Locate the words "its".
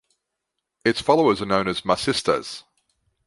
0.83-0.99